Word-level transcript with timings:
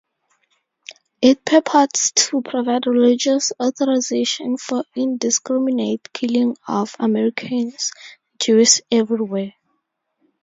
It 1.21 1.45
purports 1.45 2.09
to 2.13 2.41
provide 2.41 2.87
religious 2.87 3.51
authorization 3.59 4.57
for 4.57 4.83
indiscriminate 4.95 6.11
killing 6.11 6.57
of 6.67 6.95
Americans 6.97 7.91
and 8.33 8.39
Jews 8.41 8.81
everywhere. 8.89 9.53